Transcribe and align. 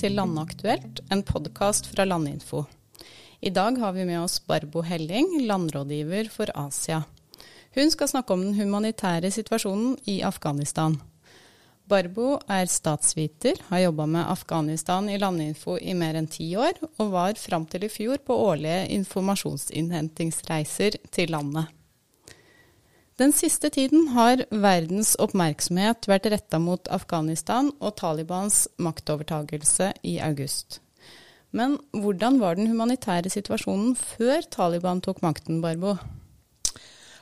til 0.00 0.14
Landaktuelt, 0.16 1.02
en 1.12 1.20
podkast 1.28 1.84
fra 1.90 2.06
Landinfo. 2.06 2.62
I 3.44 3.50
dag 3.52 3.76
har 3.82 3.92
vi 3.92 4.06
med 4.08 4.22
oss 4.22 4.38
Barbo 4.48 4.80
Helling, 4.86 5.42
landrådgiver 5.44 6.30
for 6.32 6.48
Asia. 6.56 7.02
Hun 7.76 7.90
skal 7.92 8.08
snakke 8.08 8.32
om 8.32 8.40
den 8.46 8.56
humanitære 8.56 9.30
situasjonen 9.34 9.98
i 10.08 10.22
Afghanistan. 10.24 10.96
Barbo 11.84 12.38
er 12.48 12.64
statsviter, 12.72 13.60
har 13.68 13.84
jobba 13.84 14.06
med 14.06 14.24
Afghanistan 14.24 15.08
i 15.10 15.18
Landinfo 15.20 15.76
i 15.76 15.92
mer 15.92 16.14
enn 16.16 16.32
ti 16.32 16.56
år, 16.56 16.80
og 16.96 17.12
var 17.12 17.36
fram 17.36 17.66
til 17.68 17.84
i 17.84 17.92
fjor 17.92 18.16
på 18.24 18.32
årlige 18.46 18.88
informasjonsinnhentingsreiser 18.96 20.96
til 21.12 21.30
landet. 21.36 21.68
Den 23.20 23.34
siste 23.36 23.68
tiden 23.68 24.14
har 24.14 24.40
verdens 24.48 25.10
oppmerksomhet 25.20 26.06
vært 26.08 26.30
retta 26.32 26.56
mot 26.56 26.88
Afghanistan 26.88 27.66
og 27.76 27.98
Talibans 28.00 28.62
maktovertagelse 28.80 29.90
i 30.08 30.14
august. 30.24 30.78
Men 31.52 31.76
hvordan 31.92 32.38
var 32.40 32.56
den 32.56 32.70
humanitære 32.70 33.28
situasjonen 33.28 33.92
før 33.98 34.48
Taliban 34.48 35.02
tok 35.04 35.20
makten, 35.20 35.60
Barbo? 35.60 35.98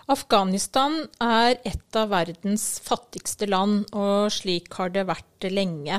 Afghanistan 0.06 1.00
er 1.18 1.58
et 1.66 1.98
av 1.98 2.12
verdens 2.14 2.68
fattigste 2.84 3.48
land, 3.50 3.88
og 3.90 4.30
slik 4.32 4.70
har 4.78 4.94
det 4.94 5.08
vært 5.08 5.48
lenge. 5.50 5.98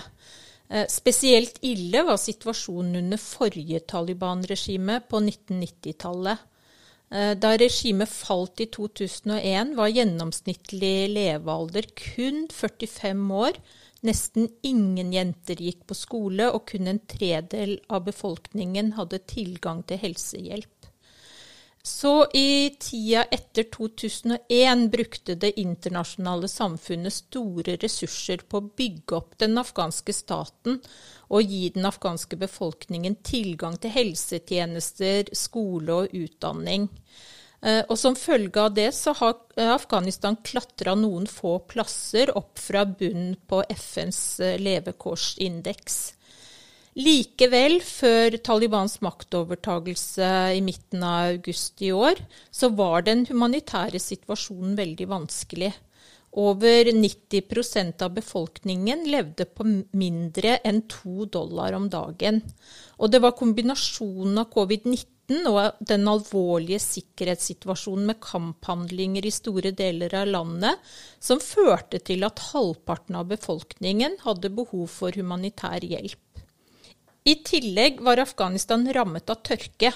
Eh, 0.69 0.87
spesielt 0.87 1.59
ille 1.65 2.05
var 2.07 2.21
situasjonen 2.21 3.01
under 3.03 3.19
forrige 3.19 3.83
Taliban-regime 3.91 5.01
på 5.11 5.19
1990-tallet. 5.25 6.47
Eh, 7.09 7.33
da 7.41 7.55
regimet 7.57 8.09
falt 8.09 8.61
i 8.61 8.67
2001, 8.69 9.75
var 9.77 9.89
gjennomsnittlig 9.89 11.09
levealder 11.09 11.87
kun 11.97 12.43
45 12.53 13.31
år. 13.33 13.57
Nesten 14.05 14.47
ingen 14.63 15.11
jenter 15.11 15.59
gikk 15.59 15.87
på 15.89 15.97
skole, 15.97 16.51
og 16.53 16.67
kun 16.69 16.87
en 16.87 17.01
tredel 17.09 17.79
av 17.89 18.05
befolkningen 18.05 18.93
hadde 18.99 19.23
tilgang 19.27 19.81
til 19.89 19.99
helsehjelp. 20.05 20.78
Så 21.83 22.27
i 22.33 22.75
tida 22.79 23.23
etter 23.31 23.63
2001 23.63 24.89
brukte 24.91 25.35
det 25.35 25.59
internasjonale 25.59 26.47
samfunnet 26.51 27.13
store 27.15 27.77
ressurser 27.79 28.43
på 28.47 28.59
å 28.59 28.69
bygge 28.81 29.15
opp 29.15 29.37
den 29.39 29.57
afghanske 29.61 30.13
staten 30.13 30.81
og 31.29 31.47
gi 31.47 31.69
den 31.75 31.87
afghanske 31.87 32.35
befolkningen 32.41 33.15
tilgang 33.23 33.79
til 33.79 33.95
helsetjenester, 33.95 35.31
skole 35.31 36.01
og 36.03 36.15
utdanning. 36.19 36.89
Eh, 37.61 37.81
og 37.87 37.95
som 37.99 38.15
følge 38.15 38.59
av 38.59 38.75
det 38.75 38.89
så 38.95 39.15
har 39.19 39.39
Afghanistan 39.75 40.37
klatra 40.43 40.95
noen 40.99 41.27
få 41.31 41.57
plasser 41.67 42.31
opp 42.35 42.59
fra 42.59 42.85
bunnen 42.87 43.35
på 43.47 43.63
FNs 43.71 44.21
eh, 44.43 44.59
levekårsindeks. 44.59 45.99
Likevel, 46.97 47.77
før 47.85 48.39
Talibans 48.41 48.95
maktovertagelse 49.05 50.29
i 50.57 50.61
midten 50.65 51.03
av 51.05 51.35
august 51.35 51.83
i 51.85 51.91
år, 51.93 52.17
så 52.49 52.71
var 52.73 53.05
den 53.05 53.27
humanitære 53.29 54.01
situasjonen 54.01 54.73
veldig 54.79 55.07
vanskelig. 55.11 55.69
Over 56.39 56.89
90% 56.93 58.03
av 58.05 58.13
befolkningen 58.13 59.05
levde 59.09 59.45
på 59.49 59.65
mindre 59.97 60.59
enn 60.65 60.83
to 60.89 61.25
dollar 61.25 61.77
om 61.77 61.87
dagen. 61.89 62.41
Og 63.01 63.09
det 63.09 63.21
var 63.23 63.37
kombinasjonen 63.37 64.37
av 64.41 64.51
covid-19 64.53 65.49
og 65.49 65.81
den 65.89 66.07
alvorlige 66.09 66.81
sikkerhetssituasjonen 66.81 68.11
med 68.11 68.21
kamphandlinger 68.21 69.25
i 69.25 69.33
store 69.33 69.73
deler 69.77 70.13
av 70.21 70.29
landet 70.29 70.93
som 71.21 71.41
førte 71.41 72.01
til 72.01 72.25
at 72.25 72.41
halvparten 72.49 73.17
av 73.17 73.29
befolkningen 73.29 74.17
hadde 74.25 74.53
behov 74.53 74.87
for 74.89 75.13
humanitær 75.13 75.85
hjelp. 75.85 76.28
I 77.27 77.35
tillegg 77.45 77.99
var 78.01 78.21
Afghanistan 78.21 78.85
rammet 78.95 79.29
av 79.29 79.41
tørke, 79.43 79.91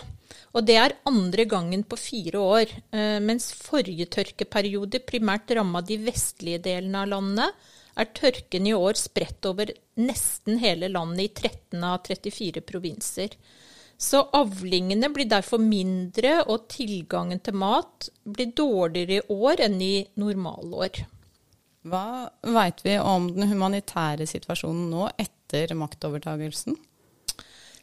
og 0.54 0.66
det 0.68 0.76
er 0.78 0.98
andre 1.10 1.46
gangen 1.50 1.86
på 1.88 1.98
fire 1.98 2.42
år. 2.42 2.74
Eh, 2.94 3.20
mens 3.24 3.50
forrige 3.56 4.10
tørkeperiode 4.12 5.02
primært 5.08 5.54
ramma 5.56 5.82
de 5.82 5.98
vestlige 6.04 6.62
delene 6.68 7.06
av 7.06 7.14
landet, 7.16 7.64
er 7.94 8.10
tørken 8.18 8.68
i 8.68 8.74
år 8.74 8.98
spredt 8.98 9.46
over 9.46 9.70
nesten 10.02 10.58
hele 10.62 10.90
landet 10.90 11.28
i 11.28 11.48
13 11.48 11.84
av 11.86 12.00
34 12.08 12.64
provinser. 12.66 13.36
Så 13.98 14.24
avlingene 14.34 15.08
blir 15.14 15.30
derfor 15.30 15.62
mindre, 15.62 16.40
og 16.50 16.68
tilgangen 16.74 17.40
til 17.46 17.56
mat 17.56 18.10
blir 18.26 18.52
dårligere 18.58 19.22
i 19.22 19.38
år 19.38 19.62
enn 19.68 19.78
i 19.82 19.96
normalår. 20.20 21.06
Hva 21.88 22.08
veit 22.56 22.82
vi 22.84 22.98
om 23.00 23.30
den 23.36 23.48
humanitære 23.52 24.26
situasjonen 24.28 24.90
nå 24.92 25.08
etter 25.20 25.76
maktovertagelsen? 25.78 26.78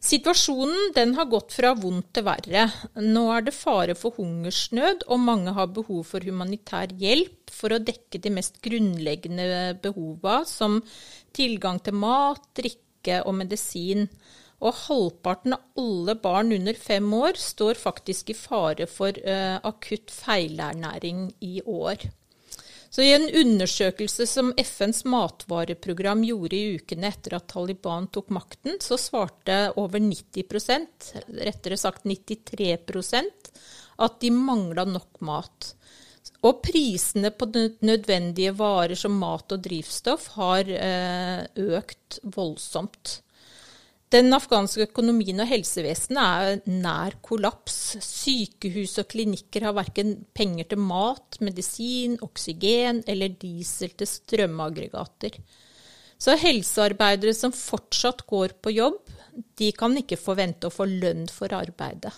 Situasjonen 0.01 0.95
den 0.97 1.13
har 1.19 1.29
gått 1.29 1.53
fra 1.53 1.75
vondt 1.77 2.15
til 2.17 2.25
verre. 2.25 2.65
Nå 2.97 3.27
er 3.35 3.45
det 3.45 3.53
fare 3.53 3.97
for 3.99 4.17
hungersnød, 4.17 5.05
og 5.13 5.21
mange 5.21 5.53
har 5.53 5.69
behov 5.77 6.07
for 6.09 6.25
humanitær 6.25 6.95
hjelp 7.03 7.53
for 7.53 7.77
å 7.77 7.83
dekke 7.85 8.21
de 8.25 8.33
mest 8.33 8.63
grunnleggende 8.65 9.77
behova, 9.85 10.41
som 10.49 10.79
tilgang 11.37 11.83
til 11.85 11.99
mat, 12.01 12.41
drikke 12.57 13.21
og 13.27 13.37
medisin. 13.43 14.09
Og 14.65 14.77
halvparten 14.87 15.57
av 15.57 15.81
alle 15.81 16.17
barn 16.21 16.57
under 16.57 16.81
fem 16.81 17.13
år 17.17 17.37
står 17.41 17.81
faktisk 17.81 18.33
i 18.33 18.37
fare 18.37 18.89
for 18.89 19.13
uh, 19.13 19.61
akutt 19.69 20.13
feilernæring 20.13 21.29
i 21.45 21.61
år. 21.65 22.09
Så 22.91 23.05
I 23.07 23.13
en 23.15 23.29
undersøkelse 23.43 24.27
som 24.27 24.51
FNs 24.59 25.05
matvareprogram 25.07 26.25
gjorde 26.27 26.59
i 26.59 26.73
ukene 26.75 27.07
etter 27.13 27.37
at 27.39 27.47
Taliban 27.53 28.09
tok 28.11 28.33
makten, 28.35 28.81
så 28.83 28.99
svarte 28.99 29.59
over 29.79 30.03
90% 30.03 31.13
rettere 31.47 31.79
sagt 31.79 32.09
93% 32.09 33.53
at 34.01 34.19
de 34.25 34.33
mangla 34.35 34.89
nok 34.89 35.23
mat. 35.23 35.75
Og 36.43 36.63
prisene 36.65 37.31
på 37.31 37.47
nødvendige 37.87 38.57
varer 38.59 38.99
som 38.99 39.15
mat 39.23 39.55
og 39.55 39.63
drivstoff 39.63 40.33
har 40.35 40.69
eh, 40.75 41.43
økt 41.79 42.19
voldsomt. 42.35 43.21
Den 44.11 44.35
afghanske 44.35 44.89
økonomien 44.89 45.39
og 45.39 45.47
helsevesenet 45.47 46.19
er 46.19 46.63
nær 46.83 47.15
kollaps. 47.23 47.77
Sykehus 48.03 48.97
og 48.99 49.07
klinikker 49.13 49.69
har 49.69 49.77
verken 49.77 50.17
penger 50.35 50.67
til 50.73 50.81
mat, 50.83 51.37
medisin, 51.39 52.17
oksygen 52.27 53.05
eller 53.07 53.37
diesel 53.39 53.93
til 53.95 54.11
strømaggregater. 54.11 55.37
Så 56.21 56.35
helsearbeidere 56.37 57.37
som 57.39 57.55
fortsatt 57.55 58.27
går 58.27 58.57
på 58.59 58.73
jobb, 58.75 58.99
de 59.57 59.71
kan 59.79 59.95
ikke 59.97 60.19
forvente 60.19 60.67
å 60.67 60.75
få 60.75 60.89
lønn 60.91 61.29
for 61.31 61.55
arbeidet. 61.55 62.13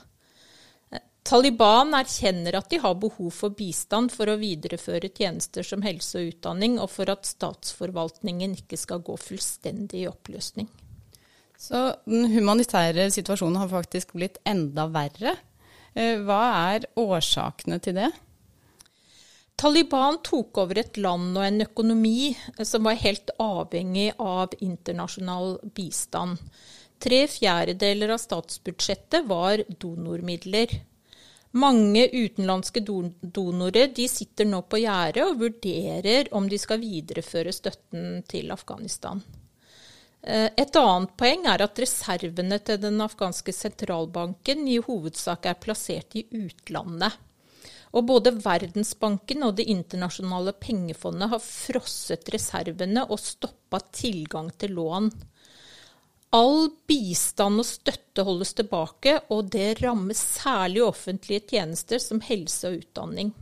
Taliban 1.28 1.92
erkjenner 1.94 2.56
at 2.58 2.70
de 2.72 2.80
har 2.82 2.96
behov 2.98 3.28
for 3.36 3.54
bistand 3.54 4.10
for 4.16 4.32
å 4.32 4.38
videreføre 4.40 5.12
tjenester 5.12 5.66
som 5.66 5.84
helse 5.84 6.18
og 6.18 6.32
utdanning, 6.32 6.80
og 6.82 6.88
for 6.90 7.12
at 7.12 7.28
statsforvaltningen 7.28 8.56
ikke 8.64 8.80
skal 8.80 9.04
gå 9.04 9.14
fullstendig 9.20 10.02
i 10.02 10.08
oppløsning. 10.10 10.72
Så 11.62 11.78
den 12.10 12.26
humanitære 12.32 13.06
situasjonen 13.14 13.60
har 13.60 13.70
faktisk 13.70 14.16
blitt 14.18 14.40
enda 14.48 14.88
verre. 14.90 15.36
Eh, 15.94 16.18
hva 16.26 16.42
er 16.74 16.88
årsakene 16.98 17.78
til 17.82 18.00
det? 18.00 18.10
Taliban 19.62 20.18
tok 20.26 20.58
over 20.58 20.80
et 20.80 20.96
land 20.98 21.36
og 21.36 21.44
en 21.46 21.62
økonomi 21.62 22.32
eh, 22.32 22.64
som 22.66 22.88
var 22.88 22.98
helt 22.98 23.30
avhengig 23.38 24.08
av 24.18 24.56
internasjonal 24.58 25.60
bistand. 25.76 26.40
Tre 27.02 27.20
fjerdedeler 27.30 28.14
av 28.14 28.22
statsbudsjettet 28.22 29.28
var 29.30 29.62
donormidler. 29.68 30.74
Mange 31.62 32.06
utenlandske 32.08 32.80
donorer 32.82 33.92
sitter 34.08 34.48
nå 34.48 34.62
på 34.66 34.80
gjerdet 34.82 35.26
og 35.26 35.38
vurderer 35.42 36.30
om 36.32 36.48
de 36.48 36.58
skal 36.58 36.80
videreføre 36.82 37.52
støtten 37.54 38.22
til 38.30 38.50
Afghanistan. 38.54 39.20
Eh, 40.22 40.48
et 40.56 40.76
annet 40.78 41.16
poeng 41.18 41.48
er 41.50 41.64
at 41.64 41.80
reservene 41.82 42.58
til 42.62 42.78
den 42.82 43.02
afghanske 43.02 43.54
sentralbanken 43.54 44.68
i 44.70 44.78
hovedsak 44.82 45.48
er 45.50 45.58
plassert 45.58 46.14
i 46.18 46.26
utlandet. 46.30 47.18
Og 47.92 48.06
både 48.08 48.32
Verdensbanken 48.40 49.42
og 49.44 49.56
Det 49.58 49.66
internasjonale 49.68 50.54
pengefondet 50.56 51.28
har 51.28 51.42
frosset 51.44 52.30
reservene 52.32 53.04
og 53.04 53.20
stoppa 53.20 53.82
tilgang 53.92 54.48
til 54.56 54.78
lån. 54.78 55.10
All 56.32 56.70
bistand 56.88 57.60
og 57.60 57.68
støtte 57.68 58.24
holdes 58.24 58.54
tilbake, 58.56 59.18
og 59.28 59.50
det 59.52 59.82
rammer 59.82 60.16
særlig 60.16 60.80
offentlige 60.86 61.44
tjenester 61.52 62.00
som 62.00 62.22
helse 62.24 62.70
og 62.70 62.78
utdanning. 62.80 63.34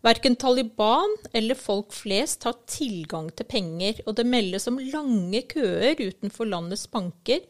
Verken 0.00 0.36
Taliban 0.36 1.12
eller 1.36 1.58
folk 1.58 1.92
flest 1.92 2.46
har 2.48 2.56
tilgang 2.70 3.28
til 3.36 3.48
penger, 3.50 4.00
og 4.06 4.16
det 4.16 4.24
meldes 4.28 4.68
om 4.70 4.80
lange 4.80 5.42
køer 5.50 6.00
utenfor 6.00 6.48
landets 6.48 6.86
banker. 6.88 7.44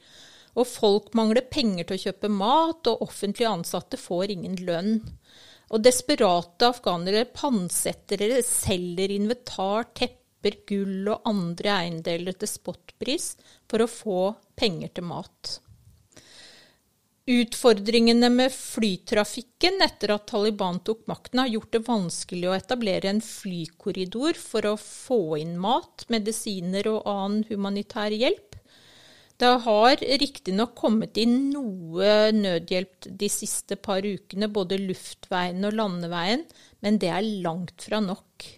Og 0.58 0.66
folk 0.66 1.12
mangler 1.14 1.46
penger 1.46 1.86
til 1.86 1.96
å 1.96 2.02
kjøpe 2.08 2.32
mat, 2.34 2.90
og 2.90 3.04
offentlige 3.06 3.52
ansatte 3.54 4.00
får 4.00 4.34
ingen 4.34 4.58
lønn. 4.66 4.96
Og 5.70 5.84
desperate 5.86 6.72
afghanere 6.72 7.28
pantsetter 7.30 8.26
eller 8.26 8.42
selger 8.42 9.14
inventar, 9.14 9.86
tepper, 9.94 10.58
gull 10.66 11.06
og 11.12 11.30
andre 11.30 11.76
eiendeler 11.84 12.34
til 12.34 12.50
spotpris 12.50 13.36
for 13.70 13.84
å 13.84 13.92
få 13.92 14.20
penger 14.58 14.90
til 14.96 15.06
mat. 15.06 15.60
Utfordringene 17.28 18.30
med 18.32 18.52
flytrafikken 18.52 19.82
etter 19.84 20.14
at 20.14 20.24
Taliban 20.30 20.80
tok 20.84 21.02
makten, 21.10 21.42
har 21.42 21.50
gjort 21.52 21.74
det 21.76 21.82
vanskelig 21.86 22.48
å 22.48 22.54
etablere 22.56 23.10
en 23.10 23.20
flykorridor 23.20 24.38
for 24.40 24.66
å 24.70 24.78
få 24.80 25.36
inn 25.42 25.58
mat, 25.60 26.06
medisiner 26.08 26.88
og 26.88 27.04
annen 27.10 27.44
humanitær 27.50 28.16
hjelp. 28.16 28.56
Det 29.40 29.50
har 29.64 30.02
riktignok 30.20 30.74
kommet 30.76 31.16
inn 31.20 31.50
noe 31.52 32.30
nødhjelp 32.36 33.08
de 33.22 33.28
siste 33.32 33.76
par 33.80 34.04
ukene, 34.04 34.50
både 34.52 34.80
luftveien 34.80 35.64
og 35.64 35.76
landeveien, 35.76 36.44
men 36.84 36.98
det 37.00 37.12
er 37.12 37.30
langt 37.44 37.86
fra 37.86 38.02
nok. 38.04 38.48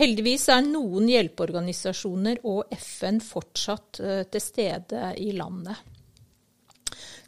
Heldigvis 0.00 0.46
er 0.54 0.62
noen 0.64 1.08
hjelpeorganisasjoner 1.10 2.44
og 2.48 2.70
FN 2.78 3.18
fortsatt 3.24 4.00
eh, 4.00 4.22
til 4.30 4.44
stede 4.44 5.10
i 5.18 5.32
landet. 5.36 5.89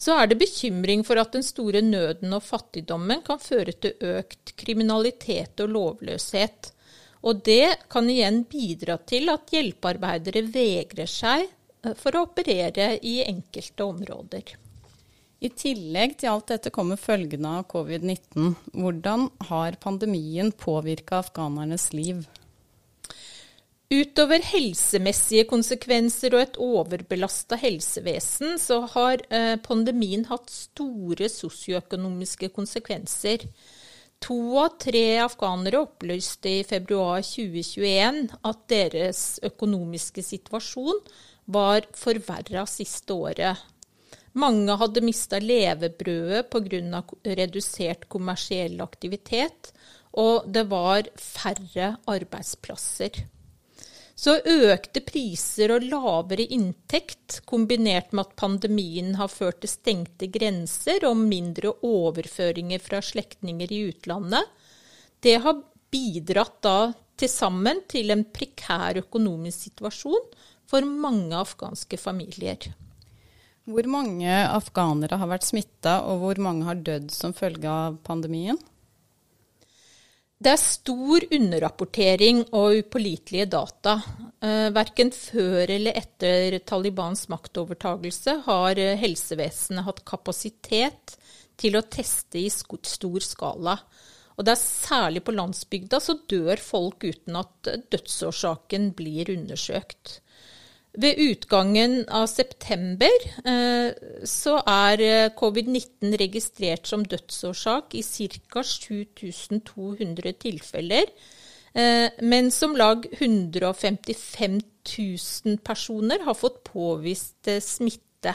Så 0.02 0.16
er 0.18 0.26
det 0.30 0.40
bekymring 0.40 1.04
for 1.06 1.20
at 1.22 1.34
den 1.36 1.44
store 1.46 1.82
nøden 1.84 2.34
og 2.34 2.42
fattigdommen 2.42 3.22
kan 3.26 3.38
føre 3.42 3.74
til 3.84 3.94
økt 4.16 4.54
kriminalitet 4.58 5.62
og 5.62 5.70
lovløshet. 5.76 6.72
Og 7.22 7.44
det 7.46 7.86
kan 7.92 8.08
igjen 8.10 8.42
bidra 8.50 8.96
til 9.06 9.30
at 9.30 9.52
hjelpearbeidere 9.54 10.42
vegrer 10.50 11.10
seg 11.10 11.46
eh, 11.46 11.94
for 11.94 12.18
å 12.18 12.24
operere 12.26 12.96
i 12.98 13.20
enkelte 13.28 13.86
områder. 13.86 14.56
I 15.42 15.50
tillegg 15.58 16.18
til 16.18 16.32
alt 16.32 16.50
dette 16.50 16.70
kommer 16.74 16.98
følgene 16.98 17.56
av 17.60 17.68
covid-19. 17.70 18.52
Hvordan 18.74 19.28
har 19.50 19.78
pandemien 19.82 20.50
påvirka 20.54 21.22
afghanernes 21.22 21.88
liv? 21.94 22.26
Utover 23.92 24.40
helsemessige 24.46 25.44
konsekvenser 25.50 26.32
og 26.32 26.42
et 26.46 26.54
overbelasta 26.64 27.58
helsevesen, 27.60 28.54
så 28.56 28.78
har 28.94 29.20
eh, 29.28 29.58
pandemien 29.60 30.22
hatt 30.30 30.48
store 30.48 31.28
sosioøkonomiske 31.28 32.48
konsekvenser. 32.56 33.44
To 34.22 34.38
av 34.62 34.78
tre 34.80 35.18
afghanere 35.20 35.82
opplyste 35.82 36.54
i 36.60 36.62
februar 36.64 37.20
2021 37.26 38.22
at 38.48 38.62
deres 38.72 39.26
økonomiske 39.44 40.24
situasjon 40.24 41.02
var 41.52 41.84
forverra 41.98 42.64
siste 42.70 43.12
året. 43.12 43.60
Mange 44.32 44.78
hadde 44.80 45.04
mista 45.04 45.42
levebrødet 45.42 46.46
pga. 46.48 47.02
redusert 47.42 48.08
kommersiell 48.08 48.80
aktivitet, 48.80 49.74
og 50.16 50.48
det 50.48 50.64
var 50.70 51.10
færre 51.18 51.96
arbeidsplasser. 52.08 53.24
Så 54.22 54.36
økte 54.46 55.00
priser 55.02 55.72
og 55.74 55.82
lavere 55.82 56.44
inntekt, 56.54 57.40
kombinert 57.48 58.12
med 58.14 58.28
at 58.28 58.36
pandemien 58.38 59.16
har 59.18 59.30
ført 59.32 59.58
til 59.64 59.72
stengte 59.72 60.28
grenser 60.30 61.02
og 61.08 61.18
mindre 61.18 61.72
overføringer 61.82 62.84
fra 62.84 63.00
slektninger 63.02 63.72
i 63.74 63.80
utlandet, 63.88 64.46
det 65.22 65.40
har 65.42 65.58
bidratt 65.90 66.60
da 66.62 66.76
til 67.18 67.30
sammen 67.30 67.82
til 67.90 68.14
en 68.14 68.22
prekær 68.34 69.00
økonomisk 69.02 69.68
situasjon 69.68 70.30
for 70.70 70.86
mange 70.86 71.34
afghanske 71.38 71.98
familier. 71.98 72.70
Hvor 73.66 73.86
mange 73.90 74.30
afghanere 74.30 75.18
har 75.18 75.30
vært 75.30 75.46
smitta, 75.46 76.00
og 76.06 76.22
hvor 76.22 76.38
mange 76.42 76.66
har 76.66 76.78
dødd 76.78 77.10
som 77.14 77.34
følge 77.34 77.70
av 77.70 77.98
pandemien? 78.06 78.58
Det 80.42 80.50
er 80.50 80.58
stor 80.58 81.22
underrapportering 81.36 82.40
og 82.56 82.80
upålitelige 82.80 83.44
data. 83.52 83.92
Eh, 84.42 84.70
verken 84.74 85.12
før 85.14 85.70
eller 85.70 85.94
etter 86.00 86.56
Talibans 86.66 87.28
maktovertagelse 87.30 88.40
har 88.48 88.80
eh, 88.80 88.96
helsevesenet 88.98 89.86
hatt 89.86 90.00
kapasitet 90.08 91.14
til 91.60 91.78
å 91.78 91.84
teste 91.86 92.40
i 92.40 92.48
stor 92.50 93.22
skala. 93.22 93.76
Og 94.34 94.48
det 94.48 94.56
er 94.56 94.64
særlig 94.64 95.22
på 95.22 95.36
landsbygda 95.36 96.00
så 96.02 96.16
dør 96.26 96.58
folk 96.58 97.06
uten 97.06 97.38
at 97.38 97.70
dødsårsaken 97.92 98.90
blir 98.98 99.30
undersøkt. 99.36 100.18
Ved 100.92 101.16
utgangen 101.24 102.02
av 102.12 102.26
september 102.28 103.12
eh, 103.48 103.94
så 104.28 104.58
er 104.68 105.00
eh, 105.06 105.30
covid-19 105.32 106.18
registrert 106.20 106.90
som 106.90 107.06
dødsårsak 107.08 107.96
i 107.96 108.02
ca. 108.04 108.62
7200 108.62 110.34
tilfeller, 110.42 111.08
men 111.72 112.10
mens 112.28 112.58
om 112.66 112.74
lag 112.76 113.06
155 113.16 114.58
000 114.84 115.54
personer 115.64 116.20
har 116.26 116.36
fått 116.36 116.58
påvist 116.68 117.48
smitte. 117.64 118.34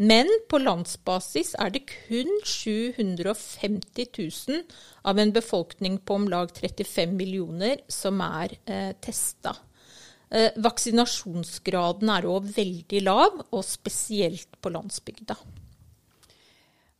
Men 0.00 0.30
på 0.48 0.60
landsbasis 0.62 1.52
er 1.60 1.72
det 1.74 1.84
kun 1.90 2.30
750 2.48 4.06
000 4.16 4.62
av 5.04 5.18
en 5.18 5.32
befolkning 5.34 5.98
på 5.98 6.16
om 6.16 6.28
lag 6.32 6.52
35 6.54 7.12
millioner 7.16 7.82
som 7.92 8.22
er 8.24 8.56
eh, 8.64 8.92
testa. 9.04 9.54
Eh, 10.32 10.54
vaksinasjonsgraden 10.64 12.08
er 12.08 12.28
òg 12.30 12.46
veldig 12.56 13.02
lav, 13.04 13.42
og 13.52 13.64
spesielt 13.68 14.48
på 14.64 14.72
landsbygda. 14.72 15.36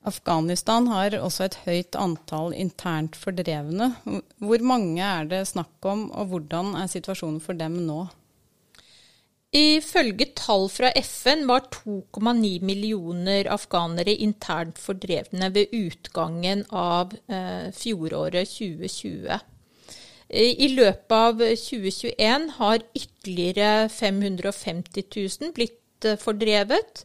Afghanistan 0.05 0.89
har 0.91 1.15
også 1.17 1.47
et 1.47 1.61
høyt 1.65 1.97
antall 1.97 2.53
internt 2.59 3.17
fordrevne. 3.17 3.93
Hvor 4.43 4.65
mange 4.67 5.01
er 5.07 5.29
det 5.31 5.47
snakk 5.49 5.87
om, 5.87 6.09
og 6.11 6.33
hvordan 6.33 6.75
er 6.81 6.91
situasjonen 6.91 7.41
for 7.41 7.57
dem 7.57 7.79
nå? 7.87 8.03
Ifølge 9.53 10.31
tall 10.33 10.67
fra 10.73 10.89
FN 10.97 11.45
var 11.49 11.67
2,9 11.75 12.63
millioner 12.65 13.49
afghanere 13.53 14.15
internt 14.25 14.81
fordrevne 14.81 15.51
ved 15.53 15.75
utgangen 15.77 16.65
av 16.73 17.13
eh, 17.29 17.69
fjoråret 17.77 18.49
2020. 18.49 19.41
I 20.33 20.69
løpet 20.73 21.13
av 21.13 21.43
2021 21.45 22.47
har 22.57 22.85
ytterligere 22.97 23.89
550 23.93 25.05
000 25.13 25.53
blitt 25.53 26.07
eh, 26.09 26.17
fordrevet. 26.17 27.03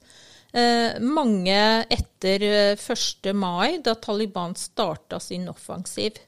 Eh, 0.55 0.95
mange 1.03 1.57
etter 1.91 2.45
1. 2.77 3.27
Eh, 3.27 3.35
mai, 3.35 3.81
da 3.83 3.97
Taliban 3.99 4.55
starta 4.55 5.19
sin 5.19 5.49
offensiv. 5.51 6.23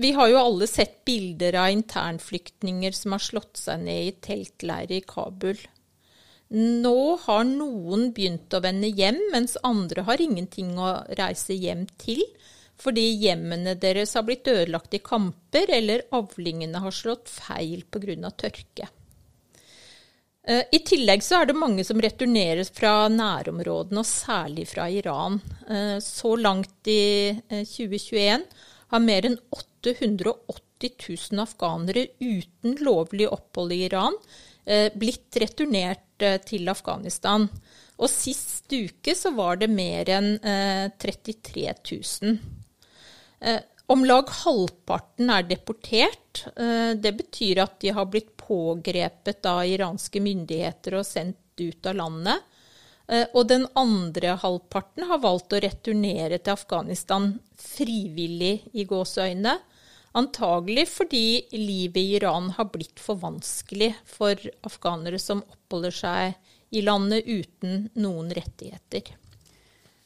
Vi 0.00 0.10
har 0.16 0.30
jo 0.30 0.38
alle 0.40 0.66
sett 0.66 1.02
bilder 1.04 1.58
av 1.60 1.74
internflyktninger 1.74 2.94
som 2.96 3.12
har 3.12 3.20
slått 3.20 3.58
seg 3.60 3.82
ned 3.82 4.06
i 4.06 4.14
teltleirer 4.24 4.94
i 4.96 5.04
Kabul. 5.04 5.58
Nå 6.56 7.00
har 7.26 7.44
noen 7.44 8.06
begynt 8.16 8.56
å 8.56 8.62
vende 8.64 8.88
hjem, 8.88 9.20
mens 9.34 9.58
andre 9.68 10.06
har 10.08 10.24
ingenting 10.24 10.72
å 10.80 10.94
reise 11.20 11.52
hjem 11.52 11.84
til 12.00 12.24
fordi 12.78 13.06
hjemmene 13.18 13.74
deres 13.80 14.14
har 14.14 14.26
blitt 14.26 14.46
ødelagt 14.48 14.94
i 14.94 15.02
kamper, 15.02 15.70
eller 15.74 16.06
avlingene 16.14 16.82
har 16.84 16.94
slått 16.94 17.28
feil 17.32 17.82
pga. 17.90 18.30
tørke. 18.30 18.88
Eh, 20.48 20.64
I 20.72 20.80
tillegg 20.86 21.22
så 21.24 21.42
er 21.42 21.50
det 21.50 21.58
mange 21.60 21.84
som 21.84 22.00
returneres 22.00 22.70
fra 22.72 23.08
nærområdene, 23.12 24.00
og 24.00 24.08
særlig 24.08 24.68
fra 24.70 24.88
Iran. 24.88 25.40
Eh, 25.68 25.98
så 26.04 26.34
langt 26.40 26.88
i 26.88 27.34
2021 27.50 28.22
eh, 28.24 28.68
har 28.94 29.04
mer 29.04 29.28
enn 29.28 29.36
880 29.52 30.94
000 31.34 31.42
afghanere 31.42 32.06
uten 32.22 32.78
lovlig 32.80 33.26
opphold 33.28 33.74
i 33.74 33.82
Iran 33.88 34.14
blitt 35.00 35.32
returnert 35.40 36.20
til 36.44 36.68
Afghanistan. 36.68 37.46
Og 37.96 38.10
sist 38.12 38.68
uke 38.68 39.14
så 39.16 39.32
var 39.32 39.56
det 39.56 39.70
mer 39.72 40.10
enn 40.12 40.34
33 41.00 41.72
000. 41.88 42.34
Eh, 43.40 43.60
om 43.86 44.04
lag 44.04 44.28
halvparten 44.44 45.30
er 45.32 45.46
deportert. 45.48 46.44
Eh, 46.56 46.92
det 47.00 47.14
betyr 47.22 47.62
at 47.64 47.78
de 47.80 47.92
har 47.96 48.08
blitt 48.10 48.34
pågrepet 48.36 49.46
av 49.48 49.64
iranske 49.64 50.20
myndigheter 50.20 50.98
og 50.98 51.06
sendt 51.08 51.62
ut 51.62 51.86
av 51.88 51.96
landet. 51.96 52.44
Eh, 53.08 53.24
og 53.32 53.48
den 53.48 53.64
andre 53.78 54.34
halvparten 54.42 55.08
har 55.08 55.22
valgt 55.22 55.54
å 55.56 55.62
returnere 55.64 56.36
til 56.38 56.52
Afghanistan 56.58 57.30
frivillig 57.56 58.68
i 58.76 58.84
gåseøyne. 58.84 59.56
Antagelig 60.18 60.88
fordi 60.90 61.24
livet 61.54 62.02
i 62.02 62.18
Iran 62.18 62.50
har 62.56 62.68
blitt 62.72 63.00
for 63.00 63.20
vanskelig 63.20 63.94
for 64.08 64.36
afghanere 64.66 65.20
som 65.22 65.44
oppholder 65.46 65.94
seg 65.94 66.76
i 66.76 66.84
landet 66.84 67.24
uten 67.24 67.88
noen 67.96 68.32
rettigheter. 68.36 69.14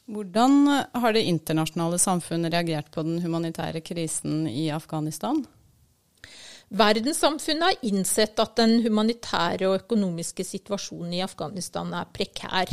Hvordan 0.03 0.67
har 0.91 1.13
det 1.15 1.23
internasjonale 1.31 1.97
samfunnet 2.01 2.51
reagert 2.51 2.89
på 2.91 3.05
den 3.07 3.21
humanitære 3.23 3.79
krisen 3.85 4.47
i 4.51 4.67
Afghanistan? 4.75 5.45
Verdenssamfunnet 6.73 7.63
har 7.63 7.85
innsett 7.87 8.39
at 8.41 8.55
den 8.57 8.81
humanitære 8.83 9.69
og 9.69 9.77
økonomiske 9.83 10.43
situasjonen 10.47 11.13
i 11.15 11.21
Afghanistan 11.23 11.93
er 11.95 12.09
prekær. 12.11 12.71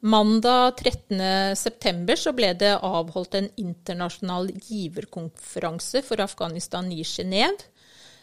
Mandag 0.00 0.78
13.9 0.78 2.32
ble 2.38 2.52
det 2.54 2.76
avholdt 2.86 3.34
en 3.34 3.48
internasjonal 3.58 4.52
giverkonferanse 4.54 6.04
for 6.06 6.22
Afghanistan 6.22 6.86
i 6.94 7.02
Genéve. 7.02 7.58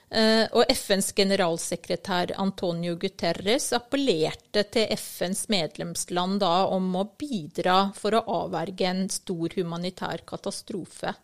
Eh, 0.10 0.46
og 0.54 0.70
FNs 0.70 1.10
generalsekretær 1.18 2.36
Antonio 2.38 2.94
Guterres 3.02 3.72
appellerte 3.74 4.62
til 4.70 4.92
FNs 4.94 5.48
medlemsland 5.50 6.40
da 6.44 6.68
om 6.70 6.92
å 7.00 7.08
bidra 7.18 7.90
for 7.98 8.14
å 8.14 8.26
avverge 8.44 8.86
en 8.86 9.08
stor 9.10 9.56
humanitær 9.58 10.22
katastrofe. 10.30 11.16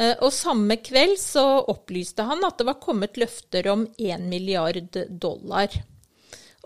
Eh, 0.00 0.14
og 0.16 0.32
samme 0.32 0.78
kveld 0.80 1.18
så 1.20 1.44
opplyste 1.68 2.24
han 2.24 2.44
at 2.48 2.56
det 2.58 2.70
var 2.70 2.80
kommet 2.80 3.20
løfter 3.20 3.68
om 3.68 3.84
1 3.98 4.24
milliard 4.32 4.96
dollar. 5.10 5.68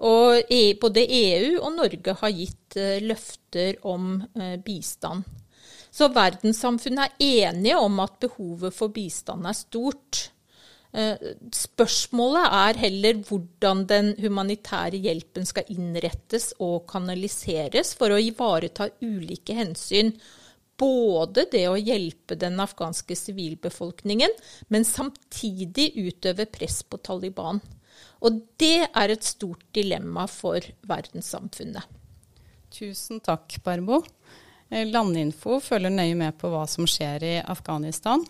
Og 0.06 0.50
e, 0.50 0.74
både 0.78 1.02
EU 1.06 1.58
og 1.60 1.72
Norge 1.74 2.14
har 2.22 2.34
gitt 2.34 2.78
eh, 2.78 3.02
løfter 3.02 3.80
om 3.86 4.22
bistand. 4.64 5.26
Så 5.94 6.08
verdenssamfunnet 6.14 7.18
er 7.22 7.50
enige 7.50 7.78
om 7.78 8.00
at 8.02 8.16
behovet 8.22 8.74
for 8.74 8.90
bistand 8.94 9.46
er 9.46 9.54
stort. 9.54 10.28
Eh, 10.94 11.18
spørsmålet 11.50 12.52
er 12.54 12.78
heller 12.84 13.18
hvordan 13.26 13.82
den 13.90 14.12
humanitære 14.22 15.00
hjelpen 15.02 15.46
skal 15.48 15.66
innrettes 15.74 16.52
og 16.62 16.84
kanaliseres 16.92 17.96
for 17.98 18.14
å 18.14 18.20
ivareta 18.22 18.86
ulike 19.02 19.56
hensyn. 19.58 20.12
Både 20.78 21.48
det 21.50 21.64
å 21.70 21.78
hjelpe 21.78 22.38
den 22.38 22.58
afghanske 22.62 23.16
sivilbefolkningen, 23.18 24.30
men 24.70 24.86
samtidig 24.86 25.92
utøve 25.98 26.46
press 26.50 26.82
på 26.86 26.98
Taliban. 27.02 27.60
Og 28.22 28.40
det 28.58 28.86
er 28.86 29.10
et 29.10 29.26
stort 29.26 29.66
dilemma 29.74 30.26
for 30.30 30.62
verdenssamfunnet. 30.86 31.86
Tusen 32.74 33.20
takk, 33.22 33.58
Barbo. 33.66 34.00
Eh, 34.74 34.86
Landinfo 34.86 35.60
følger 35.60 35.92
nøye 35.94 36.16
med 36.18 36.34
på 36.38 36.50
hva 36.50 36.64
som 36.66 36.88
skjer 36.88 37.24
i 37.24 37.34
Afghanistan. 37.40 38.24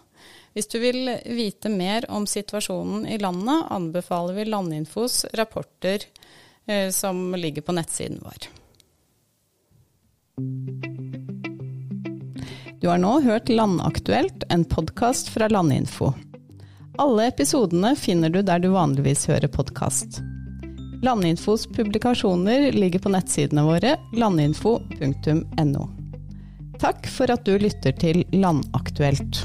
Hvis 0.53 0.69
du 0.69 0.79
vil 0.83 1.09
vite 1.25 1.71
mer 1.73 2.05
om 2.13 2.27
situasjonen 2.29 3.07
i 3.09 3.19
landet, 3.19 3.65
anbefaler 3.73 4.37
vi 4.37 4.45
Landinfos 4.51 5.25
rapporter 5.33 6.05
eh, 6.67 6.91
som 6.93 7.33
ligger 7.35 7.65
på 7.65 7.75
nettsiden 7.75 8.21
vår. 8.23 8.51
Du 12.83 12.91
har 12.91 13.01
nå 13.01 13.17
hørt 13.25 13.49
Landaktuelt, 13.49 14.45
en 14.53 14.69
podkast 14.69 15.33
fra 15.33 15.49
Landinfo. 15.49 16.13
Alle 17.01 17.31
episodene 17.33 17.97
finner 17.97 18.31
du 18.31 18.43
der 18.45 18.61
du 18.61 18.69
vanligvis 18.77 19.25
hører 19.33 19.49
podkast. 19.49 20.21
Landinfos 21.05 21.67
publikasjoner 21.73 22.73
ligger 22.73 23.01
på 23.01 23.17
nettsidene 23.17 23.65
våre 23.67 23.97
landinfo.no. 24.13 26.04
Takk 26.81 27.07
for 27.09 27.31
at 27.31 27.45
du 27.47 27.55
lytter 27.61 27.95
til 28.01 28.25
Landaktuelt. 28.35 29.45